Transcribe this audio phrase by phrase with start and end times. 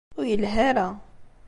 [0.17, 0.87] Ur yelhi ara.